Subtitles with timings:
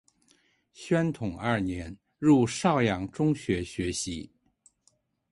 [0.73, 4.31] 宣统二年入邵阳中学学习。